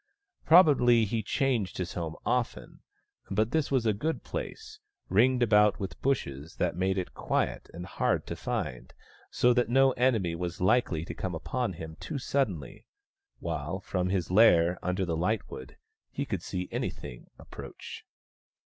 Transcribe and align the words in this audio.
Probably 0.45 1.05
he 1.05 1.21
changed 1.21 1.77
his 1.77 1.93
home 1.93 2.15
often; 2.25 2.79
but 3.29 3.51
this 3.51 3.69
was 3.69 3.85
a 3.85 3.93
good 3.93 4.23
place, 4.23 4.79
ringed 5.09 5.43
about 5.43 5.79
with 5.79 6.01
bushes 6.01 6.55
that 6.55 6.75
made 6.75 6.97
it 6.97 7.13
quiet 7.13 7.69
and 7.71 7.85
hard 7.85 8.25
to 8.25 8.35
find, 8.35 8.95
so 9.29 9.53
that 9.53 9.69
no 9.69 9.91
enemy 9.91 10.33
was 10.33 10.59
likely 10.59 11.05
to 11.05 11.13
come 11.13 11.35
upon 11.35 11.73
him 11.73 11.97
too 11.99 12.17
suddenly; 12.17 12.83
while, 13.37 13.79
from 13.79 14.09
his 14.09 14.31
lair 14.31 14.79
under 14.81 15.05
the 15.05 15.15
lightwood, 15.15 15.77
he 16.09 16.25
could 16.25 16.41
see 16.41 16.67
anything 16.71 17.29
approach. 17.37 18.03